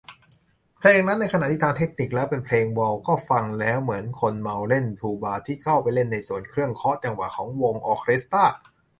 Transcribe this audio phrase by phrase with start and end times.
[0.77, 8.43] เพลงนั้น ในขณะที่ทางเทคนิคแล้วเป็นเพลงวอลทซ์ ก็ฟังแล้วเหมือนคนเมาเล่นทูบาที่เข้าไปเล่นในส่วนเครื่องเคาะจังหวะของวงออร์เคสตร้า